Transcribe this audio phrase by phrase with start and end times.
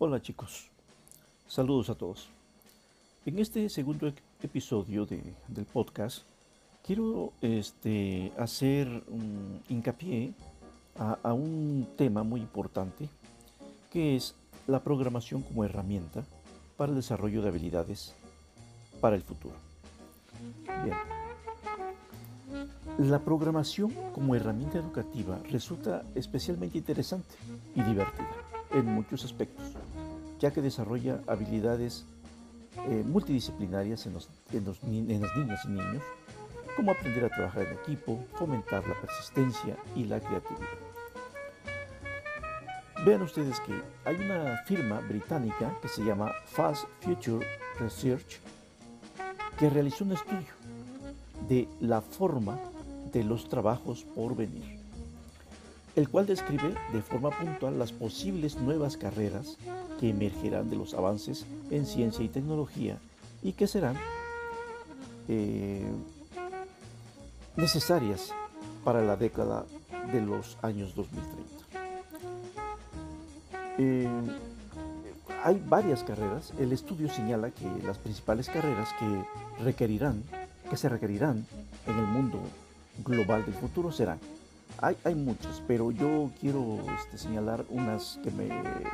[0.00, 0.68] Hola chicos,
[1.48, 2.28] saludos a todos.
[3.26, 6.22] En este segundo episodio del podcast
[6.86, 10.34] quiero este, hacer un hincapié
[10.96, 13.08] a, un tema muy importante
[13.90, 14.36] que es
[14.68, 16.22] la programación como herramienta
[16.76, 18.14] para el desarrollo de habilidades
[19.00, 19.56] para el futuro.
[20.84, 20.96] Bien.
[22.98, 27.34] La programación como herramienta educativa resulta especialmente interesante
[27.74, 29.64] y divertida en muchos aspectos,
[30.38, 32.04] ya que desarrolla habilidades
[32.88, 36.02] eh, multidisciplinarias en, los, en, los, en y niños,
[36.76, 40.68] como aprender a trabajar en equipo, fomentar la persistencia y la creatividad.
[43.04, 43.72] Vean ustedes que
[44.04, 47.46] hay una firma británica que se llama Fast Future
[47.78, 48.40] Research
[49.58, 50.48] que realizó un estudio
[51.48, 52.58] de la forma
[53.12, 54.77] de los trabajos por venir,
[55.98, 59.56] el cual describe de forma puntual las posibles nuevas carreras
[59.98, 62.98] que emergerán de los avances en ciencia y tecnología
[63.42, 63.96] y que serán
[65.26, 65.90] eh,
[67.56, 68.32] necesarias
[68.84, 69.66] para la década
[70.12, 71.42] de los años 2030.
[73.78, 74.08] Eh,
[75.42, 76.52] hay varias carreras.
[76.60, 80.22] El estudio señala que las principales carreras que requerirán,
[80.70, 81.44] que se requerirán
[81.88, 82.38] en el mundo
[83.04, 84.20] global del futuro serán.
[84.80, 88.48] Hay, hay muchas, pero yo quiero este, señalar unas que me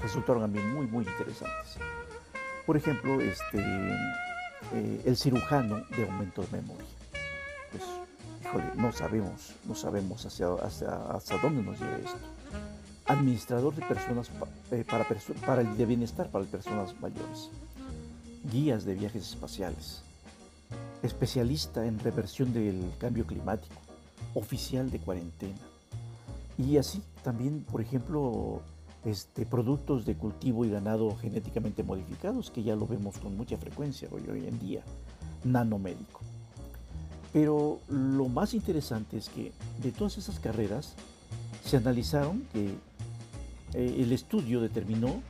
[0.00, 1.78] resultaron a mí muy, muy interesantes.
[2.64, 3.60] Por ejemplo, este,
[4.72, 6.86] eh, el cirujano de aumento de memoria.
[7.70, 7.84] Pues,
[8.42, 12.18] híjole, no sabemos, no sabemos hacia, hacia, dónde nos lleva esto.
[13.06, 14.30] Administrador de personas
[14.72, 15.06] eh, para,
[15.44, 17.50] para el de bienestar para personas mayores.
[18.50, 20.02] Guías de viajes espaciales.
[21.02, 23.76] Especialista en reversión del cambio climático
[24.34, 25.58] oficial de cuarentena.
[26.58, 28.62] Y así también, por ejemplo,
[29.04, 34.08] este, productos de cultivo y ganado genéticamente modificados, que ya lo vemos con mucha frecuencia
[34.10, 34.82] hoy, en día,
[35.44, 36.20] nanomédico.
[37.32, 40.94] Pero lo más interesante es que de todas esas carreras
[41.64, 42.74] se analizaron que
[43.74, 45.22] eh, el estudio determinó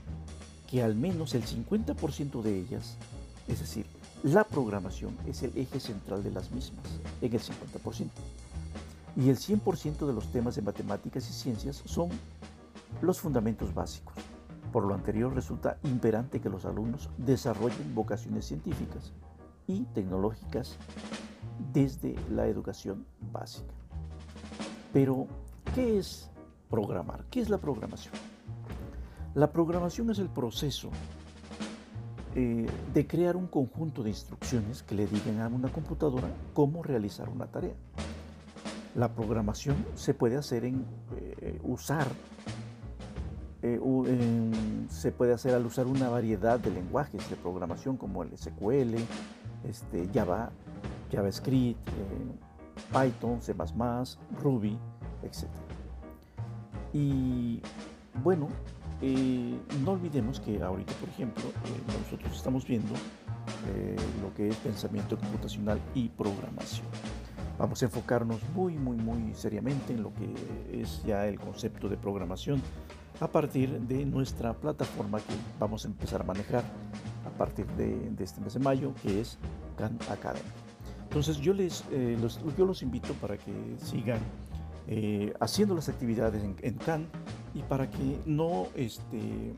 [0.70, 2.96] que al menos el 50% de ellas,
[3.48, 3.86] es decir,
[4.22, 6.86] la programación es el eje central de las mismas,
[7.20, 8.08] en el 50%
[9.16, 12.10] y el 100% de los temas de matemáticas y ciencias son
[13.00, 14.14] los fundamentos básicos.
[14.72, 19.12] Por lo anterior, resulta imperante que los alumnos desarrollen vocaciones científicas
[19.66, 20.76] y tecnológicas
[21.72, 23.72] desde la educación básica.
[24.92, 25.26] Pero,
[25.74, 26.30] ¿qué es
[26.68, 27.24] programar?
[27.30, 28.14] ¿Qué es la programación?
[29.34, 30.90] La programación es el proceso
[32.34, 37.30] eh, de crear un conjunto de instrucciones que le digan a una computadora cómo realizar
[37.30, 37.74] una tarea.
[38.96, 40.86] La programación se puede hacer en
[41.18, 42.06] eh, usar,
[43.60, 43.78] eh,
[44.88, 48.94] se puede hacer al usar una variedad de lenguajes de programación como el SQL,
[49.68, 50.50] este, Java,
[51.12, 51.92] JavaScript, eh,
[52.90, 53.54] Python, C++,
[54.42, 54.78] Ruby,
[55.22, 55.44] etc.
[56.94, 57.60] Y
[58.24, 58.48] bueno,
[59.84, 61.44] no olvidemos que ahorita, por ejemplo,
[62.02, 62.94] nosotros estamos viendo
[64.22, 66.86] lo que es pensamiento computacional y programación.
[67.58, 71.96] Vamos a enfocarnos muy, muy, muy seriamente en lo que es ya el concepto de
[71.96, 72.60] programación
[73.20, 76.64] a partir de nuestra plataforma que vamos a empezar a manejar
[77.24, 79.38] a partir de, este mes de mayo, que es
[79.78, 80.44] Khan Academy.
[81.04, 84.20] Entonces yo, les, eh, los, yo los invito para que sigan
[84.86, 87.06] eh, haciendo las actividades en, en Khan
[87.54, 89.54] y para que no, este,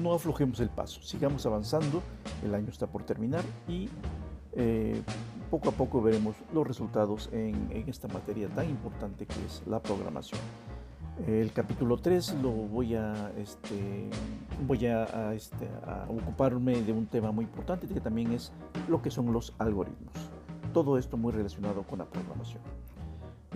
[0.00, 2.02] no aflojemos el paso, sigamos avanzando,
[2.44, 3.88] el año está por terminar y
[4.52, 5.02] eh,
[5.48, 10.40] poco a poco veremos los resultados en, esta materia tan importante que es la programación.
[11.26, 14.08] El capítulo 3 lo voy a, este,
[14.66, 14.86] voy
[15.34, 18.52] este, a, ocuparme de un tema muy importante que también es
[18.88, 20.14] lo que son los algoritmos.
[20.72, 22.62] Todo esto muy relacionado con la programación.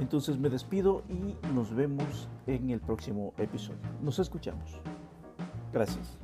[0.01, 3.79] Entonces me despido y nos vemos en el próximo episodio.
[4.03, 4.81] Nos escuchamos.
[5.73, 6.19] Gracias.